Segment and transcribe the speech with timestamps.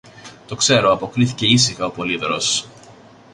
[0.47, 2.67] Το ξέρω, αποκρίθηκε ήσυχα ο Πολύδωρος.